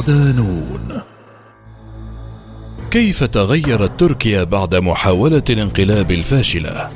صدانون 0.00 1.02
كيف 2.90 3.24
تغيرت 3.24 4.00
تركيا 4.00 4.44
بعد 4.44 4.74
محاولة 4.74 5.42
الانقلاب 5.50 6.10
الفاشلة؟ 6.10 6.90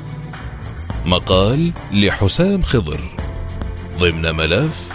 مقال 1.05 1.71
لحسام 1.91 2.61
خضر. 2.61 3.01
ضمن 3.99 4.35
ملف 4.35 4.89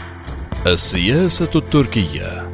السياسة 0.66 1.50
التركية. 1.56 2.50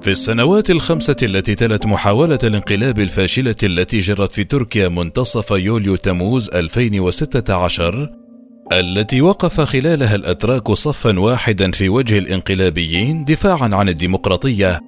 في 0.00 0.10
السنوات 0.10 0.70
الخمسة 0.70 1.16
التي 1.22 1.54
تلت 1.54 1.86
محاولة 1.86 2.38
الانقلاب 2.44 2.98
الفاشلة 2.98 3.56
التي 3.62 4.00
جرت 4.00 4.32
في 4.32 4.44
تركيا 4.44 4.88
منتصف 4.88 5.50
يوليو 5.50 5.96
تموز 5.96 6.50
2016 6.50 8.27
التي 8.72 9.20
وقف 9.20 9.60
خلالها 9.60 10.14
الأتراك 10.14 10.72
صفا 10.72 11.18
واحدا 11.18 11.70
في 11.70 11.88
وجه 11.88 12.18
الانقلابيين 12.18 13.24
دفاعا 13.24 13.68
عن 13.72 13.88
الديمقراطية. 13.88 14.80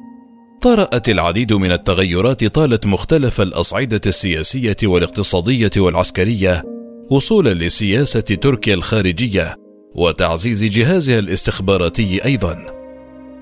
طرات 0.62 1.08
العديد 1.08 1.52
من 1.52 1.72
التغيرات 1.72 2.44
طالت 2.44 2.86
مختلف 2.86 3.40
الأصعدة 3.40 4.00
السياسية 4.06 4.76
والاقتصادية 4.84 5.70
والعسكرية 5.76 6.62
وصولا 7.10 7.54
لسياسة 7.54 8.20
تركيا 8.20 8.74
الخارجية 8.74 9.56
وتعزيز 9.94 10.64
جهازها 10.64 11.18
الاستخباراتي 11.18 12.24
أيضا. 12.24 12.66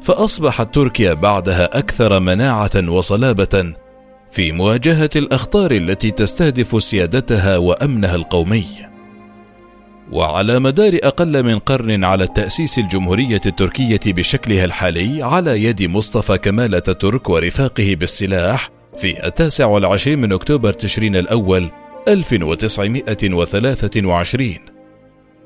فأصبحت 0.02 0.74
تركيا 0.74 1.12
بعدها 1.12 1.78
أكثر 1.78 2.20
مناعة 2.20 2.88
وصلابة 2.88 3.74
في 4.30 4.52
مواجهة 4.52 5.10
الأخطار 5.16 5.70
التي 5.70 6.10
تستهدف 6.10 6.82
سيادتها 6.82 7.56
وأمنها 7.56 8.14
القومي. 8.14 8.64
وعلى 10.12 10.58
مدار 10.58 10.98
أقل 11.02 11.42
من 11.42 11.58
قرن 11.58 12.04
على 12.04 12.26
تأسيس 12.26 12.78
الجمهورية 12.78 13.40
التركية 13.46 14.00
بشكلها 14.06 14.64
الحالي 14.64 15.22
على 15.22 15.64
يد 15.64 15.82
مصطفى 15.82 16.38
كمال 16.38 16.74
أتاتورك 16.74 17.28
ورفاقه 17.28 17.94
بالسلاح 17.94 18.70
في 18.96 19.26
التاسع 19.26 19.66
والعشرين 19.66 20.18
من 20.18 20.32
أكتوبر 20.32 20.72
تشرين 20.72 21.16
الأول 21.16 21.70
1923 22.08 24.54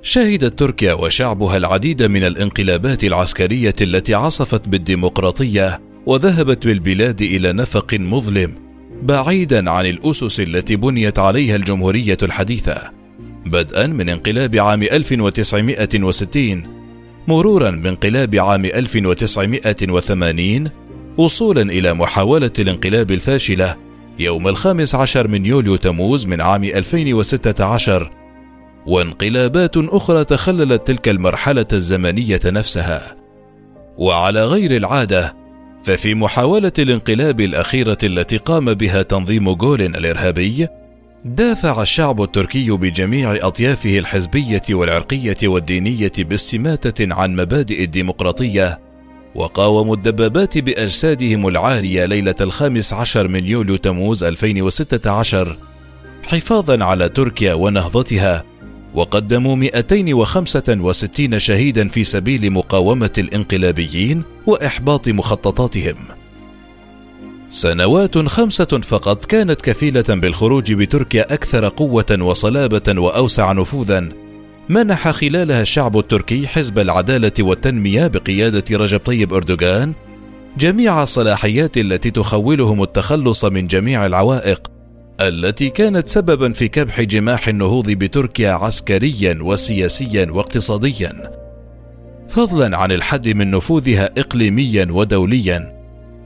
شهدت 0.02 0.58
تركيا 0.58 0.92
وشعبها 0.92 1.56
العديد 1.56 2.02
من 2.02 2.24
الانقلابات 2.24 3.04
العسكرية 3.04 3.74
التي 3.80 4.14
عصفت 4.14 4.68
بالديمقراطية 4.68 5.80
وذهبت 6.06 6.66
بالبلاد 6.66 7.22
إلى 7.22 7.52
نفق 7.52 7.94
مظلم 7.94 8.54
بعيدا 9.02 9.70
عن 9.70 9.86
الأسس 9.86 10.40
التي 10.40 10.76
بنيت 10.76 11.18
عليها 11.18 11.56
الجمهورية 11.56 12.16
الحديثة. 12.22 13.01
بدءا 13.46 13.86
من 13.86 14.08
انقلاب 14.08 14.56
عام 14.56 14.82
1960 14.82 16.82
مرورا 17.28 17.70
بانقلاب 17.70 18.34
عام 18.34 18.64
1980 18.64 20.70
وصولا 21.16 21.62
إلى 21.62 21.94
محاولة 21.94 22.50
الانقلاب 22.58 23.10
الفاشلة 23.10 23.76
يوم 24.18 24.48
الخامس 24.48 24.94
عشر 24.94 25.28
من 25.28 25.46
يوليو 25.46 25.76
تموز 25.76 26.26
من 26.26 26.40
عام 26.40 26.64
2016 26.64 28.10
وانقلابات 28.86 29.76
أخرى 29.76 30.24
تخللت 30.24 30.86
تلك 30.86 31.08
المرحلة 31.08 31.66
الزمنية 31.72 32.40
نفسها. 32.46 33.16
وعلى 33.98 34.44
غير 34.44 34.76
العادة 34.76 35.36
ففي 35.82 36.14
محاولة 36.14 36.72
الانقلاب 36.78 37.40
الأخيرة 37.40 37.98
التي 38.02 38.36
قام 38.36 38.74
بها 38.74 39.02
تنظيم 39.02 39.52
جولن 39.52 39.96
الإرهابي 39.96 40.68
دافع 41.24 41.82
الشعب 41.82 42.22
التركي 42.22 42.70
بجميع 42.70 43.46
أطيافه 43.46 43.98
الحزبية 43.98 44.62
والعرقية 44.70 45.36
والدينية 45.42 46.12
باستماتة 46.18 47.14
عن 47.14 47.36
مبادئ 47.36 47.84
الديمقراطية 47.84 48.80
وقاوموا 49.34 49.96
الدبابات 49.96 50.58
بأجسادهم 50.58 51.48
العارية 51.48 52.04
ليلة 52.04 52.34
الخامس 52.40 52.92
عشر 52.92 53.28
من 53.28 53.46
يوليو 53.46 53.76
تموز 53.76 54.24
2016 54.24 55.58
حفاظا 56.26 56.84
على 56.84 57.08
تركيا 57.08 57.54
ونهضتها 57.54 58.44
وقدموا 58.94 59.56
265 59.56 61.38
شهيدا 61.38 61.88
في 61.88 62.04
سبيل 62.04 62.50
مقاومة 62.50 63.12
الانقلابيين 63.18 64.22
وإحباط 64.46 65.08
مخططاتهم. 65.08 66.21
سنوات 67.52 68.18
خمسة 68.18 68.80
فقط 68.82 69.24
كانت 69.24 69.60
كفيلة 69.60 70.04
بالخروج 70.08 70.72
بتركيا 70.72 71.34
أكثر 71.34 71.68
قوة 71.68 72.18
وصلابة 72.20 73.00
وأوسع 73.00 73.52
نفوذا. 73.52 74.08
منح 74.68 75.10
خلالها 75.10 75.62
الشعب 75.62 75.98
التركي 75.98 76.46
حزب 76.46 76.78
العدالة 76.78 77.32
والتنمية 77.40 78.06
بقيادة 78.06 78.64
رجب 78.76 78.98
طيب 78.98 79.34
أردوغان 79.34 79.92
جميع 80.58 81.02
الصلاحيات 81.02 81.78
التي 81.78 82.10
تخولهم 82.10 82.82
التخلص 82.82 83.44
من 83.44 83.66
جميع 83.66 84.06
العوائق 84.06 84.62
التي 85.20 85.70
كانت 85.70 86.08
سببا 86.08 86.52
في 86.52 86.68
كبح 86.68 87.00
جماح 87.00 87.48
النهوض 87.48 87.90
بتركيا 87.90 88.52
عسكريا 88.52 89.38
وسياسيا 89.42 90.26
واقتصاديا. 90.30 91.30
فضلا 92.28 92.76
عن 92.76 92.92
الحد 92.92 93.28
من 93.28 93.50
نفوذها 93.50 94.10
اقليميا 94.18 94.86
ودوليا 94.90 95.81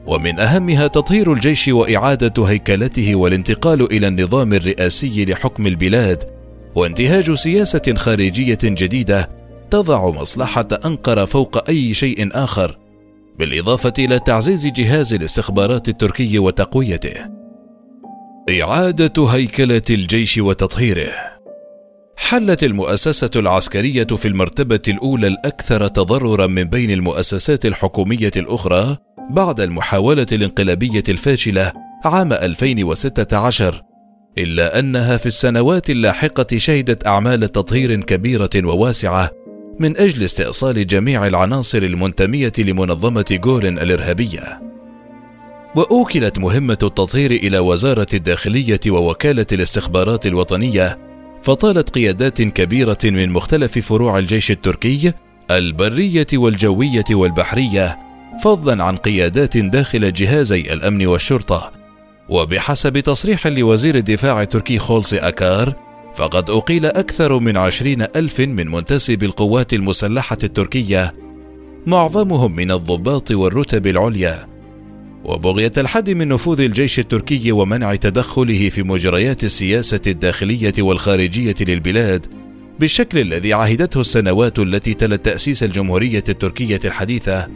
ومن 0.06 0.40
أهمها 0.40 0.86
تطهير 0.86 1.32
الجيش 1.32 1.68
وإعادة 1.68 2.44
هيكلته 2.44 3.14
والانتقال 3.14 3.92
إلى 3.92 4.08
النظام 4.08 4.52
الرئاسي 4.52 5.24
لحكم 5.24 5.66
البلاد 5.66 6.22
وانتهاج 6.74 7.34
سياسة 7.34 7.94
خارجية 7.96 8.58
جديدة 8.64 9.30
تضع 9.70 10.10
مصلحة 10.10 10.68
أنقرة 10.84 11.24
فوق 11.24 11.68
أي 11.68 11.94
شيء 11.94 12.28
آخر 12.32 12.78
بالإضافة 13.38 13.92
إلى 13.98 14.18
تعزيز 14.18 14.66
جهاز 14.66 15.14
الاستخبارات 15.14 15.88
التركي 15.88 16.38
وتقويته. 16.38 17.14
إعادة 18.62 19.28
هيكلة 19.28 19.82
الجيش 19.90 20.38
وتطهيره. 20.38 21.12
حلت 22.16 22.64
المؤسسة 22.64 23.30
العسكرية 23.36 24.04
في 24.04 24.28
المرتبة 24.28 24.80
الأولى 24.88 25.26
الأكثر 25.26 25.88
تضررا 25.88 26.46
من 26.46 26.64
بين 26.64 26.90
المؤسسات 26.90 27.66
الحكومية 27.66 28.30
الأخرى 28.36 28.98
بعد 29.30 29.60
المحاولة 29.60 30.26
الانقلابية 30.32 31.02
الفاشلة 31.08 31.72
عام 32.04 32.32
2016 32.32 33.82
إلا 34.38 34.78
أنها 34.78 35.16
في 35.16 35.26
السنوات 35.26 35.90
اللاحقة 35.90 36.46
شهدت 36.56 37.06
أعمال 37.06 37.52
تطهير 37.52 38.00
كبيرة 38.00 38.50
وواسعة 38.56 39.30
من 39.80 39.96
أجل 39.96 40.24
استئصال 40.24 40.86
جميع 40.86 41.26
العناصر 41.26 41.78
المنتمية 41.78 42.52
لمنظمة 42.58 43.24
جورن 43.30 43.78
الإرهابية. 43.78 44.62
وأوكلت 45.76 46.38
مهمة 46.38 46.78
التطهير 46.82 47.30
إلى 47.30 47.58
وزارة 47.58 48.06
الداخلية 48.14 48.80
ووكالة 48.88 49.46
الاستخبارات 49.52 50.26
الوطنية، 50.26 50.98
فطالت 51.42 51.90
قيادات 51.90 52.42
كبيرة 52.42 52.98
من 53.04 53.30
مختلف 53.30 53.78
فروع 53.78 54.18
الجيش 54.18 54.50
التركي 54.50 55.12
البرية 55.50 56.26
والجوية 56.34 57.04
والبحرية 57.10 58.05
فضلا 58.42 58.84
عن 58.84 58.96
قيادات 58.96 59.56
داخل 59.56 60.12
جهازي 60.12 60.60
الأمن 60.72 61.06
والشرطة. 61.06 61.72
وبحسب 62.28 62.98
تصريح 62.98 63.46
لوزير 63.46 63.96
الدفاع 63.96 64.42
التركي 64.42 64.78
خولسي 64.78 65.18
أكار 65.18 65.74
فقد 66.14 66.50
أقيل 66.50 66.86
أكثر 66.86 67.38
من 67.38 67.56
عشرين 67.56 68.02
ألف 68.02 68.40
من 68.40 68.70
منتسب 68.70 69.22
القوات 69.22 69.74
المسلحة 69.74 70.38
التركية 70.44 71.14
معظمهم 71.86 72.56
من 72.56 72.70
الضباط 72.70 73.30
والرتب 73.30 73.86
العليا. 73.86 74.46
وبغية 75.24 75.72
الحد 75.78 76.10
من 76.10 76.28
نفوذ 76.28 76.60
الجيش 76.60 76.98
التركي 76.98 77.52
ومنع 77.52 77.94
تدخله 77.94 78.68
في 78.68 78.82
مجريات 78.82 79.44
السياسة 79.44 80.00
الداخلية 80.06 80.74
والخارجية 80.78 81.54
للبلاد 81.60 82.26
بالشكل 82.80 83.18
الذي 83.18 83.52
عهدته 83.52 84.00
السنوات 84.00 84.58
التي 84.58 84.94
تلت 84.94 85.24
تأسيس 85.24 85.62
الجمهورية 85.62 86.24
التركية 86.28 86.80
الحديثة 86.84 87.48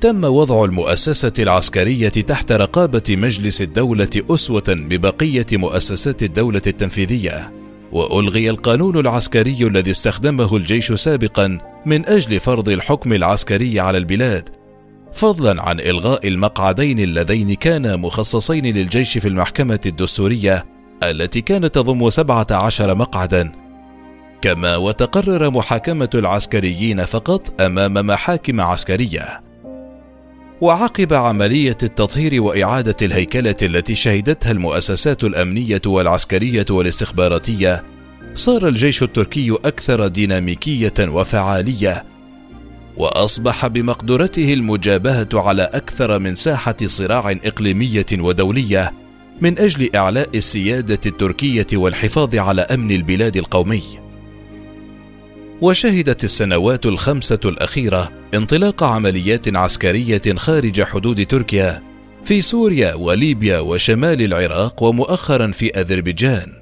تم 0.00 0.24
وضع 0.24 0.64
المؤسسة 0.64 1.32
العسكرية 1.38 2.08
تحت 2.08 2.52
رقابة 2.52 3.02
مجلس 3.08 3.62
الدولة 3.62 4.10
أسوة 4.30 4.64
ببقية 4.68 5.46
مؤسسات 5.52 6.22
الدولة 6.22 6.62
التنفيذية، 6.66 7.52
وألغي 7.92 8.50
القانون 8.50 8.98
العسكري 8.98 9.66
الذي 9.66 9.90
استخدمه 9.90 10.56
الجيش 10.56 10.92
سابقا 10.92 11.58
من 11.86 12.06
أجل 12.06 12.40
فرض 12.40 12.68
الحكم 12.68 13.12
العسكري 13.12 13.80
على 13.80 13.98
البلاد، 13.98 14.48
فضلا 15.12 15.62
عن 15.62 15.80
إلغاء 15.80 16.28
المقعدين 16.28 16.98
اللذين 16.98 17.54
كانا 17.54 17.96
مخصصين 17.96 18.66
للجيش 18.66 19.18
في 19.18 19.28
المحكمة 19.28 19.80
الدستورية 19.86 20.66
التي 21.02 21.40
كانت 21.40 21.74
تضم 21.74 22.10
17 22.10 22.94
مقعدا. 22.94 23.52
كما 24.42 24.76
وتقرر 24.76 25.50
محاكمة 25.50 26.10
العسكريين 26.14 27.04
فقط 27.04 27.60
أمام 27.60 27.94
محاكم 27.94 28.60
عسكرية. 28.60 29.47
وعقب 30.60 31.12
عملية 31.14 31.76
التطهير 31.82 32.42
وإعادة 32.42 32.96
الهيكلة 33.02 33.56
التي 33.62 33.94
شهدتها 33.94 34.52
المؤسسات 34.52 35.24
الأمنية 35.24 35.82
والعسكرية 35.86 36.64
والاستخباراتية، 36.70 37.84
صار 38.34 38.68
الجيش 38.68 39.02
التركي 39.02 39.52
أكثر 39.64 40.08
ديناميكية 40.08 40.94
وفعالية، 41.00 42.04
وأصبح 42.96 43.66
بمقدرته 43.66 44.52
المجابهة 44.52 45.28
على 45.34 45.62
أكثر 45.62 46.18
من 46.18 46.34
ساحة 46.34 46.76
صراع 46.84 47.30
إقليمية 47.30 48.06
ودولية 48.12 48.92
من 49.40 49.58
أجل 49.58 49.96
إعلاء 49.96 50.28
السيادة 50.34 51.00
التركية 51.06 51.66
والحفاظ 51.74 52.36
على 52.36 52.62
أمن 52.62 52.90
البلاد 52.90 53.36
القومي. 53.36 54.07
وشهدت 55.62 56.24
السنوات 56.24 56.86
الخمسة 56.86 57.40
الأخيرة 57.44 58.12
انطلاق 58.34 58.82
عمليات 58.82 59.56
عسكرية 59.56 60.22
خارج 60.36 60.82
حدود 60.82 61.26
تركيا 61.26 61.82
في 62.24 62.40
سوريا 62.40 62.94
وليبيا 62.94 63.58
وشمال 63.58 64.22
العراق 64.22 64.82
ومؤخرا 64.82 65.50
في 65.52 65.80
أذربيجان. 65.80 66.52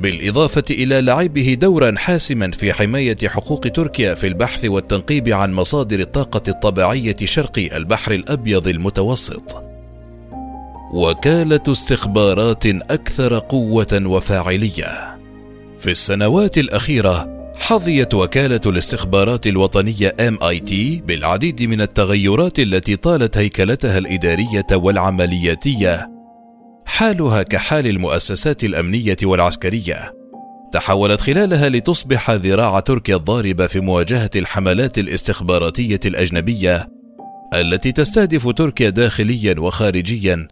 بالإضافة 0.00 0.64
إلى 0.70 1.00
لعبه 1.00 1.56
دورا 1.60 1.94
حاسما 1.96 2.50
في 2.50 2.72
حماية 2.72 3.16
حقوق 3.24 3.60
تركيا 3.60 4.14
في 4.14 4.26
البحث 4.26 4.64
والتنقيب 4.64 5.28
عن 5.28 5.52
مصادر 5.52 6.00
الطاقة 6.00 6.42
الطبيعية 6.48 7.16
شرق 7.24 7.68
البحر 7.72 8.12
الأبيض 8.12 8.68
المتوسط. 8.68 9.64
وكالة 10.92 11.62
استخبارات 11.68 12.66
أكثر 12.66 13.38
قوة 13.38 14.02
وفاعلية. 14.06 15.18
في 15.78 15.90
السنوات 15.90 16.58
الأخيرة 16.58 17.35
حظيت 17.58 18.14
وكالة 18.14 18.60
الاستخبارات 18.66 19.46
الوطنية 19.46 20.14
MIT 20.20 20.72
بالعديد 21.06 21.62
من 21.62 21.80
التغيرات 21.80 22.58
التي 22.58 22.96
طالت 22.96 23.38
هيكلتها 23.38 23.98
الإدارية 23.98 24.66
والعملياتية. 24.72 26.10
حالها 26.86 27.42
كحال 27.42 27.86
المؤسسات 27.86 28.64
الأمنية 28.64 29.16
والعسكرية. 29.22 30.14
تحولت 30.72 31.20
خلالها 31.20 31.68
لتصبح 31.68 32.30
ذراع 32.30 32.80
تركيا 32.80 33.16
الضاربة 33.16 33.66
في 33.66 33.80
مواجهة 33.80 34.30
الحملات 34.36 34.98
الاستخباراتية 34.98 36.00
الأجنبية 36.04 36.88
التي 37.54 37.92
تستهدف 37.92 38.48
تركيا 38.48 38.90
داخليا 38.90 39.54
وخارجيا 39.60 40.48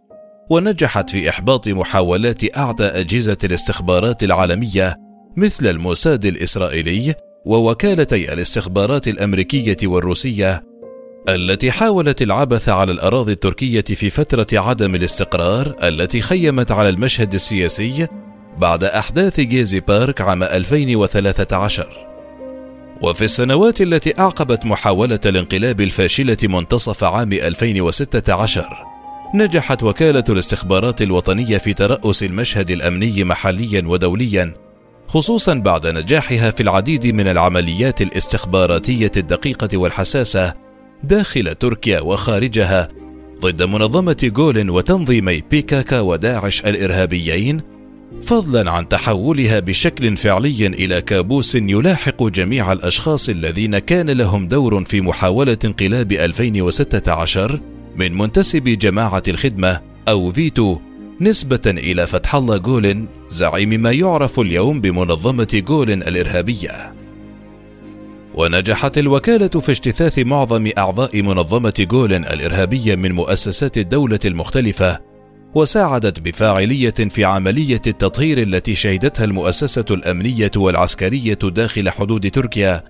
ونجحت 0.49 1.09
في 1.09 1.29
إحباط 1.29 1.67
محاولات 1.67 2.57
اعدى 2.57 2.83
أجهزة 2.83 3.37
الاستخبارات 3.43 4.23
العالمية 4.23 5.04
مثل 5.37 5.67
الموساد 5.67 6.25
الإسرائيلي 6.25 7.15
ووكالتي 7.45 8.33
الاستخبارات 8.33 9.07
الأمريكية 9.07 9.77
والروسية 9.83 10.63
التي 11.29 11.71
حاولت 11.71 12.21
العبث 12.21 12.69
على 12.69 12.91
الأراضي 12.91 13.31
التركية 13.31 13.81
في 13.81 14.09
فترة 14.09 14.47
عدم 14.53 14.95
الاستقرار 14.95 15.75
التي 15.83 16.21
خيمت 16.21 16.71
على 16.71 16.89
المشهد 16.89 17.33
السياسي 17.33 18.07
بعد 18.57 18.83
أحداث 18.83 19.39
جيزي 19.39 19.79
بارك 19.79 20.21
عام 20.21 20.43
2013 20.43 22.07
وفي 23.01 23.23
السنوات 23.23 23.81
التي 23.81 24.19
أعقبت 24.19 24.65
محاولة 24.65 25.19
الانقلاب 25.25 25.81
الفاشلة 25.81 26.37
منتصف 26.43 27.03
عام 27.03 27.33
2016 27.33 28.65
نجحت 29.35 29.83
وكالة 29.83 30.23
الاستخبارات 30.29 31.01
الوطنية 31.01 31.57
في 31.57 31.73
ترأس 31.73 32.23
المشهد 32.23 32.71
الأمني 32.71 33.23
محليا 33.23 33.83
ودوليا 33.87 34.64
خصوصا 35.07 35.53
بعد 35.53 35.87
نجاحها 35.87 36.51
في 36.51 36.63
العديد 36.63 37.07
من 37.07 37.27
العمليات 37.27 38.01
الاستخباراتية 38.01 39.11
الدقيقة 39.17 39.77
والحساسة 39.77 40.53
داخل 41.03 41.55
تركيا 41.55 41.99
وخارجها 41.99 42.89
ضد 43.41 43.63
منظمة 43.63 44.17
جولن 44.35 44.69
وتنظيمي 44.69 45.41
بيكاكا 45.51 45.99
وداعش 45.99 46.61
الإرهابيين 46.65 47.61
فضلا 48.21 48.71
عن 48.71 48.87
تحولها 48.87 49.59
بشكل 49.59 50.17
فعلي 50.17 50.67
إلى 50.67 51.01
كابوس 51.01 51.55
يلاحق 51.55 52.23
جميع 52.23 52.71
الأشخاص 52.71 53.29
الذين 53.29 53.79
كان 53.79 54.09
لهم 54.09 54.47
دور 54.47 54.85
في 54.85 55.01
محاولة 55.01 55.57
انقلاب 55.65 56.11
2016 56.11 57.59
من 57.95 58.17
منتسبي 58.17 58.75
جماعة 58.75 59.23
الخدمة 59.27 59.81
أو 60.07 60.31
فيتو. 60.31 60.79
نسبة 61.21 61.61
إلى 61.67 62.07
فتح 62.07 62.35
الله 62.35 62.57
جولن 62.57 63.07
زعيم 63.29 63.69
ما 63.69 63.91
يعرف 63.91 64.39
اليوم 64.39 64.81
بمنظمة 64.81 65.47
جولن 65.53 66.03
الإرهابية. 66.03 66.93
ونجحت 68.33 68.97
الوكالة 68.97 69.47
في 69.47 69.71
اجتثاث 69.71 70.19
معظم 70.19 70.69
أعضاء 70.77 71.21
منظمة 71.21 71.73
جولن 71.79 72.25
الإرهابية 72.25 72.95
من 72.95 73.11
مؤسسات 73.11 73.77
الدولة 73.77 74.19
المختلفة، 74.25 74.99
وساعدت 75.55 76.19
بفاعلية 76.19 76.89
في 76.89 77.25
عملية 77.25 77.81
التطهير 77.87 78.41
التي 78.41 78.75
شهدتها 78.75 79.23
المؤسسة 79.23 79.85
الأمنية 79.91 80.51
والعسكرية 80.55 81.39
داخل 81.43 81.89
حدود 81.89 82.31
تركيا، 82.31 82.83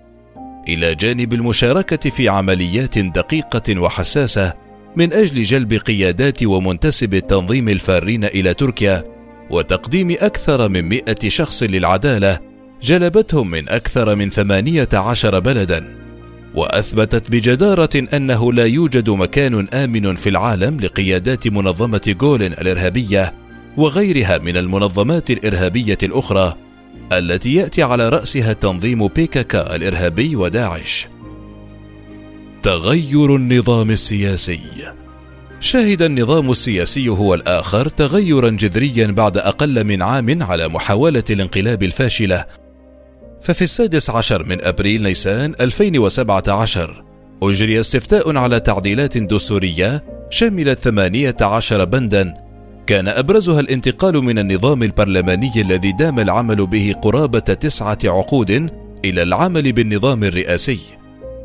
إلى 0.68 0.94
جانب 0.94 1.32
المشاركة 1.32 2.10
في 2.10 2.28
عمليات 2.28 2.98
دقيقة 2.98 3.80
وحساسة 3.80 4.65
من 4.96 5.12
أجل 5.12 5.42
جلب 5.42 5.72
قيادات 5.72 6.44
ومنتسب 6.44 7.14
التنظيم 7.14 7.68
الفارين 7.68 8.24
إلى 8.24 8.54
تركيا، 8.54 9.04
وتقديم 9.50 10.10
أكثر 10.10 10.68
من 10.68 10.82
مئة 10.82 11.28
شخص 11.28 11.62
للعدالة 11.62 12.40
جلبتهم 12.82 13.50
من 13.50 13.68
أكثر 13.68 14.14
من 14.14 14.30
ثمانية 14.30 14.88
عشر 14.94 15.38
بلدا 15.38 15.96
وأثبتت 16.54 17.30
بجدارة 17.30 18.06
أنه 18.14 18.52
لا 18.52 18.64
يوجد 18.64 19.10
مكان 19.10 19.68
آمن 19.68 20.14
في 20.14 20.28
العالم 20.28 20.80
لقيادات 20.80 21.48
منظمة 21.48 22.14
جولن 22.20 22.52
الإرهابية 22.52 23.34
وغيرها 23.76 24.38
من 24.38 24.56
المنظمات 24.56 25.30
الإرهابية 25.30 25.98
الأخرى 26.02 26.56
التي 27.12 27.54
يأتي 27.54 27.82
على 27.82 28.08
رأسها 28.08 28.52
تنظيم 28.52 29.06
بيكاكا 29.06 29.76
الإرهابي 29.76 30.36
وداعش. 30.36 31.08
تغير 32.62 33.36
النظام 33.36 33.90
السياسي. 33.90 34.60
شهد 35.60 36.02
النظام 36.02 36.50
السياسي 36.50 37.08
هو 37.08 37.34
الآخر 37.34 37.88
تغيرا 37.88 38.50
جذريا 38.50 39.06
بعد 39.06 39.36
أقل 39.38 39.84
من 39.84 40.02
عام 40.02 40.42
على 40.42 40.68
محاولة 40.68 41.24
الانقلاب 41.30 41.82
الفاشلة. 41.82 42.44
ففي 43.42 43.62
السادس 43.62 44.10
عشر 44.10 44.44
من 44.44 44.64
أبريل 44.64 45.02
نيسان 45.02 45.54
2017 45.60 47.04
أجري 47.42 47.80
استفتاء 47.80 48.36
على 48.36 48.60
تعديلات 48.60 49.18
دستورية 49.18 50.04
شملت 50.30 50.78
18 50.78 51.84
بندا. 51.84 52.34
كان 52.86 53.08
أبرزها 53.08 53.60
الانتقال 53.60 54.24
من 54.24 54.38
النظام 54.38 54.82
البرلماني 54.82 55.52
الذي 55.56 55.92
دام 55.92 56.20
العمل 56.20 56.66
به 56.66 56.94
قرابة 57.02 57.38
تسعة 57.38 57.98
عقود 58.04 58.50
إلى 59.04 59.22
العمل 59.22 59.72
بالنظام 59.72 60.24
الرئاسي. 60.24 60.78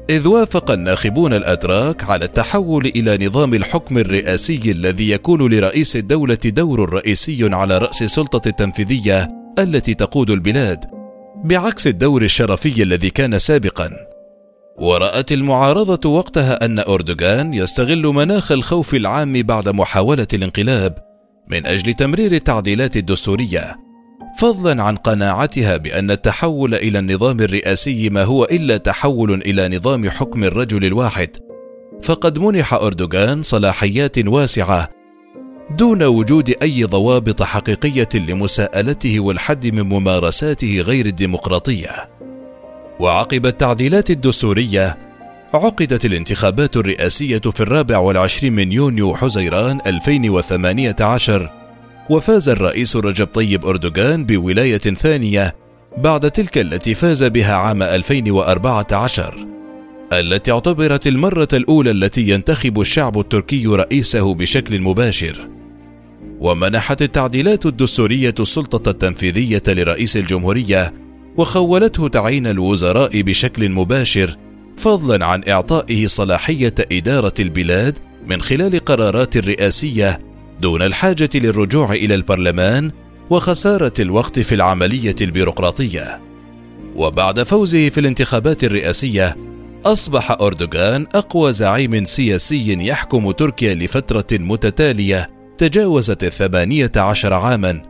إذ 0.10 0.27
وافق 0.27 0.72
الناخبون 0.72 1.34
الأتراك 1.34 2.03
على 2.03 2.25
التحول 2.25 2.86
إلى 2.86 3.27
نظام 3.27 3.53
الحكم 3.53 3.98
الرئاسي 3.98 4.72
الذي 4.72 5.10
يكون 5.10 5.53
لرئيس 5.53 5.96
الدولة 5.96 6.38
دور 6.46 6.93
رئيسي 6.93 7.50
على 7.53 7.77
رأس 7.77 8.01
السلطة 8.01 8.48
التنفيذية 8.48 9.29
التي 9.60 9.93
تقود 9.93 10.29
البلاد 10.29 10.86
بعكس 11.43 11.88
الدور 11.88 12.22
الشرفي 12.22 12.84
الذي 12.84 13.10
كان 13.10 13.39
سابقا. 13.39 13.89
ورأت 14.77 15.31
المعارضة 15.31 16.10
وقتها 16.10 16.65
أن 16.65 16.79
أردوغان 16.79 17.53
يستغل 17.53 18.01
مناخ 18.01 18.51
الخوف 18.51 18.96
العام 18.96 19.41
بعد 19.41 19.70
محاولة 19.70 20.27
الانقلاب 20.34 20.98
من 21.48 21.65
أجل 21.65 21.93
تمرير 21.93 22.31
التعديلات 22.31 22.98
الدستورية. 22.98 23.90
فضلا 24.41 24.83
عن 24.83 24.95
قناعتها 24.95 25.77
بأن 25.77 26.12
التحول 26.12 26.75
إلى 26.75 27.00
النظام 27.00 27.39
الرئاسي 27.39 28.10
ما 28.10 28.24
هو 28.24 28.43
إلا 28.43 28.77
تحول 28.77 29.33
إلى 29.33 29.77
نظام 29.77 30.10
حكم 30.10 30.43
الرجل 30.43 30.86
الواحد. 30.86 31.29
فقد 32.03 32.39
منح 32.39 32.74
أردوغان 32.74 33.43
صلاحيات 33.43 34.19
واسعة 34.27 34.89
دون 35.77 36.03
وجود 36.03 36.53
أي 36.62 36.83
ضوابط 36.83 37.43
حقيقية 37.43 38.10
لمساءلته 38.15 39.19
والحد 39.19 39.67
من 39.67 39.81
ممارساته 39.81 40.81
غير 40.81 41.05
الديمقراطية. 41.05 42.10
وعقب 43.00 43.45
التعديلات 43.45 44.10
الدستورية 44.10 44.98
عقدت 45.53 46.05
الانتخابات 46.05 46.77
الرئاسية 46.77 47.39
في 47.39 47.62
الرابع 47.62 47.98
والعشرين 47.98 48.53
من 48.53 48.71
يونيو 48.71 49.15
حزيران 49.15 49.79
2018 49.86 51.61
وفاز 52.10 52.50
الرئيس 52.50 52.96
رجب 52.96 53.27
طيب 53.27 53.65
أردوغان 53.65 54.25
بولاية 54.25 54.77
ثانية 54.77 55.55
بعد 55.98 56.31
تلك 56.31 56.58
التي 56.58 56.93
فاز 56.93 57.24
بها 57.24 57.53
عام 57.53 57.84
2014 57.84 59.48
التي 60.13 60.51
اعتبرت 60.51 61.08
المرة 61.08 61.48
الأولى 61.53 61.91
التي 61.91 62.29
ينتخب 62.29 62.81
الشعب 62.81 63.20
التركي 63.20 63.65
رئيسه 63.65 64.34
بشكل 64.34 64.81
مباشر. 64.81 65.50
ومنحت 66.39 67.01
التعديلات 67.01 67.65
الدستورية 67.65 68.34
السلطة 68.39 68.89
التنفيذية 68.89 69.62
لرئيس 69.67 70.17
الجمهورية 70.17 70.93
وخولته 71.38 72.08
تعيين 72.08 72.48
الوزراء 72.48 73.22
بشكل 73.22 73.70
مباشر 73.70 74.38
فضلا 74.77 75.25
عن 75.25 75.43
إعطائه 75.48 76.08
صلاحية 76.08 76.74
إدارة 76.91 77.34
البلاد 77.39 77.98
من 78.27 78.41
خلال 78.41 78.79
قرارات 78.79 79.38
رئاسية 79.38 80.20
دون 80.62 80.82
الحاجة 80.82 81.30
للرجوع 81.36 81.91
إلى 81.91 82.15
البرلمان 82.15 82.91
وخسارة 83.30 83.94
الوقت 84.00 84.39
في 84.39 84.56
العملية 84.56 85.15
البيروقراطية. 85.22 86.22
وبعد 86.96 87.44
فوزه 87.44 87.89
في 87.89 88.00
الانتخابات 88.00 88.63
الرئاسية، 88.63 89.38
أصبح 89.86 90.32
أردوغان 90.32 91.08
أقوى 91.15 91.53
زعيم 91.53 92.06
سياسي 92.06 92.88
يحكم 92.88 93.32
تركيا 93.32 93.74
لفترة 93.74 94.25
متتالية 94.32 95.30
تجاوزت 95.58 96.24
الثمانية 96.24 96.91
عشر 96.96 97.34
عاما 97.34 97.82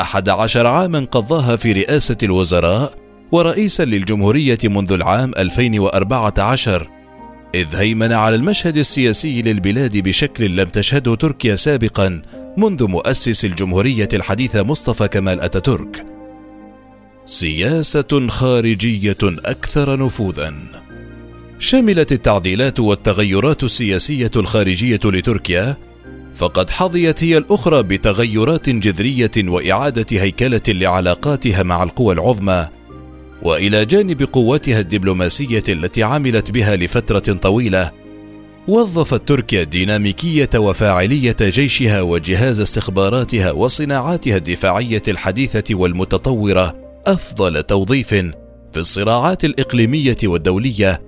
أحد 0.00 0.28
عشر 0.28 0.66
عاما 0.66 1.04
قضاها 1.04 1.56
في 1.56 1.72
رئاسة 1.72 2.16
الوزراء 2.22 2.94
ورئيسا 3.32 3.84
للجمهورية 3.84 4.58
منذ 4.64 4.92
العام 4.92 5.32
2014 5.38 6.95
إذ 7.56 7.76
هيمن 7.76 8.12
على 8.12 8.36
المشهد 8.36 8.76
السياسي 8.76 9.42
للبلاد 9.42 9.96
بشكل 9.96 10.56
لم 10.56 10.68
تشهده 10.68 11.14
تركيا 11.14 11.56
سابقا 11.56 12.22
منذ 12.56 12.84
مؤسس 12.84 13.44
الجمهورية 13.44 14.08
الحديثة 14.12 14.62
مصطفى 14.62 15.08
كمال 15.08 15.40
أتاتورك. 15.40 16.06
سياسة 17.26 18.26
خارجية 18.28 19.16
أكثر 19.24 19.98
نفوذا. 19.98 20.54
شملت 21.58 22.12
التعديلات 22.12 22.80
والتغيرات 22.80 23.64
السياسية 23.64 24.30
الخارجية 24.36 25.00
لتركيا 25.04 25.76
فقد 26.34 26.70
حظيت 26.70 27.24
هي 27.24 27.38
الأخرى 27.38 27.82
بتغيرات 27.82 28.68
جذرية 28.70 29.30
وإعادة 29.38 30.06
هيكلة 30.22 30.62
لعلاقاتها 30.68 31.62
مع 31.62 31.82
القوى 31.82 32.14
العظمى 32.14 32.68
وإلى 33.42 33.84
جانب 33.84 34.22
قوتها 34.22 34.80
الدبلوماسية 34.80 35.62
التي 35.68 36.02
عملت 36.02 36.50
بها 36.50 36.76
لفترة 36.76 37.32
طويلة 37.32 37.92
وظفت 38.68 39.28
تركيا 39.28 39.62
ديناميكيه 39.62 40.48
وفاعلية 40.56 41.36
جيشها 41.40 42.00
وجهاز 42.00 42.60
استخباراتها 42.60 43.52
وصناعاتها 43.52 44.36
الدفاعية 44.36 45.02
الحديثة 45.08 45.74
والمتطورة 45.74 46.76
أفضل 47.06 47.62
توظيف 47.62 48.08
في 48.72 48.76
الصراعات 48.76 49.44
الإقليمية 49.44 50.16
والدولية 50.24 51.02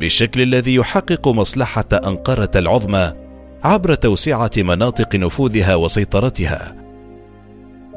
بالشكل 0.00 0.42
الذي 0.42 0.74
يحقق 0.74 1.28
مصلحة 1.28 1.84
أنقرة 1.92 2.50
العظمى 2.56 3.12
عبر 3.64 3.94
توسعة 3.94 4.50
مناطق 4.56 5.16
نفوذها 5.16 5.74
وسيطرتها. 5.74 6.81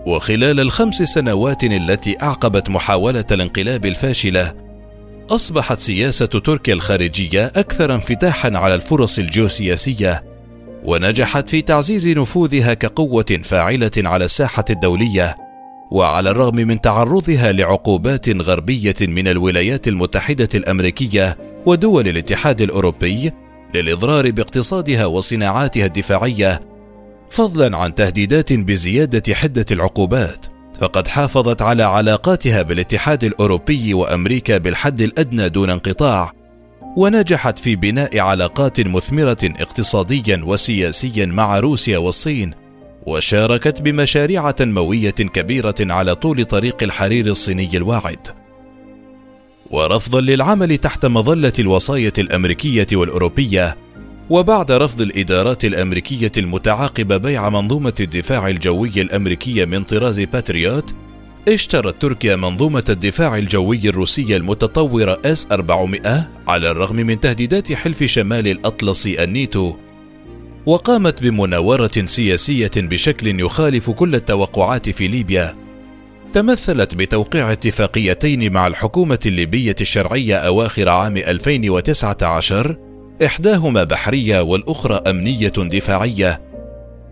وخلال 0.06 0.60
الخمس 0.60 0.96
سنوات 0.96 1.64
التي 1.64 2.22
أعقبت 2.22 2.70
محاولة 2.70 3.26
الانقلاب 3.32 3.86
الفاشلة 3.86 4.54
أصبحت 5.30 5.80
سياسة 5.80 6.26
تركيا 6.26 6.74
الخارجية 6.74 7.46
أكثر 7.46 7.96
انفتاحا 7.96 8.52
على 8.58 8.76
الفرص 8.76 9.20
الجيوسياسية 9.20 10.24
ونجحت 10.84 11.50
في 11.50 11.62
تعزيز 11.62 12.08
نفوذها 12.08 12.74
كقوة 12.74 13.40
فاعلة 13.44 13.92
على 13.98 14.26
الساحة 14.26 14.66
الدولية 14.70 15.38
وعلى 15.92 16.30
الرغم 16.30 16.56
من 16.56 16.82
تعرضها 16.82 17.52
لعقوبات 17.52 18.30
غربية 18.30 18.96
من 19.02 19.28
الولايات 19.28 19.88
المتحدة 19.88 20.50
الأمريكية 20.56 21.38
ودول 21.66 22.08
الاتحاد 22.08 22.62
الأوروبي 22.62 23.32
للإضرار 23.76 24.32
باقتصادها 24.32 25.06
وصناعاتها 25.06 25.86
الدفاعية 25.86 26.75
فضلا 27.30 27.78
عن 27.78 27.96
تهديدات 27.96 28.54
بزيادة 28.54 29.36
حدة 29.36 29.66
العقوبات. 29.72 30.46
فقد 30.80 31.08
حافظت 31.08 31.62
على 31.62 31.84
علاقاتها 31.84 32.62
بالاتحاد 32.62 33.24
الأوروبي 33.24 33.94
وأمريكا 33.94 34.58
بالحد 34.58 35.02
الأدنى 35.02 35.50
دون 35.50 35.70
انقطاع 35.70 36.32
ونجحت 36.98 37.60
في 37.60 37.76
بناء 37.76 38.20
علاقات 38.20 38.82
مثمرة 38.82 39.38
اقتصاديا 39.44 40.42
وسياسيا 40.46 41.26
مع 41.26 41.60
روسيا 41.60 41.98
والصين 41.98 42.54
وشاركت 43.06 43.82
بمشاريع 43.82 44.52
تنمويه 44.52 45.10
كبيرة 45.10 45.76
على 45.80 46.16
طول 46.16 46.46
طريق 46.46 46.84
الحرير 46.84 47.28
الصيني 47.28 47.78
الواعد. 47.78 48.28
ورفضا 49.72 50.22
للعمل 50.22 50.78
تحت 50.78 51.06
مظلة 51.06 51.54
الوصايه 51.60 52.14
الأمريكية 52.18 52.88
والأوروبية 52.94 53.78
وبعد 54.30 54.72
رفض 54.72 55.02
الإدارات 55.02 55.66
الأمريكية 55.66 56.32
المتعاقبة 56.38 57.18
بيع 57.18 57.50
منظومة 57.50 57.94
الدفاع 58.00 58.48
الجوي 58.48 59.02
الأمريكية 59.02 59.66
من 59.66 59.84
طراز 59.84 60.20
باتريوت 60.20 60.96
اشترت 61.48 62.02
تركيا 62.02 62.36
منظومة 62.36 62.84
الدفاع 62.90 63.36
الجوي 63.38 63.90
الروسية 63.90 64.38
المتطورة 64.38 65.22
اس 65.26 65.48
400 65.52 66.30
على 66.48 66.72
الرغم 66.72 66.96
من 66.96 67.20
تهديدات 67.20 67.74
حلف 67.74 68.04
شمال 68.04 68.48
الأطلسي 68.48 69.24
الناتو 69.24 69.76
وقامت 70.66 71.24
بمناورة 71.24 71.92
سياسية 72.06 72.72
بشكل 72.78 73.40
يخالف 73.40 73.90
كل 73.90 74.16
التوقعات 74.16 74.90
في 74.90 75.08
ليبيا. 75.08 75.56
تمثلت 76.34 76.96
بتوقيع 76.96 77.52
اتفاقيتين 77.52 78.54
مع 78.54 78.68
الحكومة 78.68 79.20
الليبية 79.26 79.76
الشرعية 79.82 80.36
أواخر 80.36 80.90
عام 80.90 81.18
2019 81.18 82.85
إحداهما 83.24 83.84
بحرية 83.84 84.42
والأخرى 84.42 85.02
أمنية 85.08 85.54
دفاعية. 85.58 86.42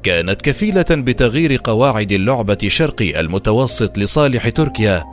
كانت 0.04 0.42
كفيلة 0.42 0.86
بتغيير 0.90 1.60
قواعد 1.64 2.12
اللعبة 2.12 2.58
شرقي 2.68 3.20
المتوسط 3.20 3.98
لصالح 3.98 4.50
تركيا. 4.50 5.04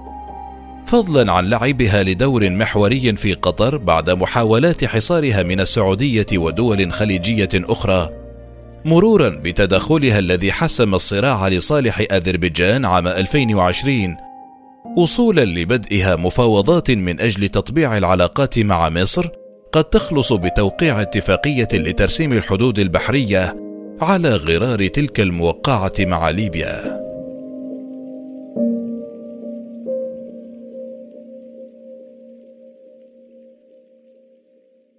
فضلا 0.87 1.33
عن 1.33 1.51
لعبها 1.51 2.03
لدور 2.03 2.51
محوري 2.51 3.17
في 3.17 3.35
قطر 3.35 3.77
بعد 3.77 4.11
محاولات 4.11 4.85
حصارها 4.85 5.43
من 5.43 5.61
السعودية 5.61 6.27
ودول 6.35 6.93
خليجية 6.93 7.49
أخرى. 7.55 8.11
مرورا 8.85 9.29
بتدخلها 9.29 10.19
الذي 10.19 10.53
حسم 10.53 10.95
الصراع 10.95 11.49
لصالح 11.49 12.07
أذربيجان 12.13 12.85
عام 12.85 13.09
2020 13.09 14.17
وصولا 14.97 15.45
لبدئها 15.45 16.17
مفاوضات 16.17 16.91
من 16.91 17.21
أجل 17.21 17.49
تطبيع 17.49 17.99
العلاقات 17.99 18.59
مع 18.59 18.89
مصر 18.89 19.29
قد 19.73 19.85
تخلص 19.85 20.33
بتوقيع 20.33 21.03
اتفاقية 21.03 21.69
لترسيم 21.73 22.33
الحدود 22.33 22.79
البحرية 22.79 23.57
على 24.01 24.29
غرار 24.29 24.87
تلك 24.87 25.21
الموقعة 25.21 25.93
مع 26.01 26.31
ليبيا. 26.31 27.10